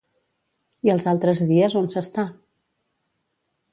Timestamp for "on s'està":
1.81-2.27